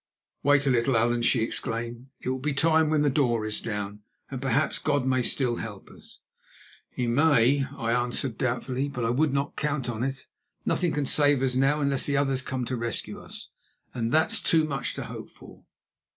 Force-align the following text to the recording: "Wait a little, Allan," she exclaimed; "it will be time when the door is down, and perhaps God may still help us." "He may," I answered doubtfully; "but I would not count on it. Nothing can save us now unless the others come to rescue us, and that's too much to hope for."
"Wait 0.41 0.65
a 0.65 0.69
little, 0.71 0.97
Allan," 0.97 1.21
she 1.21 1.43
exclaimed; 1.43 2.07
"it 2.21 2.27
will 2.29 2.39
be 2.39 2.53
time 2.55 2.89
when 2.89 3.03
the 3.03 3.07
door 3.11 3.45
is 3.45 3.61
down, 3.61 3.99
and 4.31 4.41
perhaps 4.41 4.79
God 4.79 5.05
may 5.05 5.21
still 5.21 5.57
help 5.57 5.91
us." 5.91 6.17
"He 6.89 7.05
may," 7.05 7.67
I 7.77 7.91
answered 7.93 8.35
doubtfully; 8.35 8.89
"but 8.89 9.05
I 9.05 9.11
would 9.11 9.31
not 9.31 9.55
count 9.55 9.89
on 9.89 10.01
it. 10.01 10.25
Nothing 10.65 10.91
can 10.91 11.05
save 11.05 11.43
us 11.43 11.55
now 11.55 11.81
unless 11.81 12.07
the 12.07 12.17
others 12.17 12.41
come 12.41 12.65
to 12.65 12.75
rescue 12.75 13.21
us, 13.21 13.49
and 13.93 14.11
that's 14.11 14.41
too 14.41 14.63
much 14.63 14.95
to 14.95 15.03
hope 15.03 15.29
for." 15.29 15.65